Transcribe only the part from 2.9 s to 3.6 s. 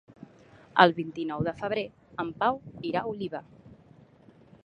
irà a Oliva.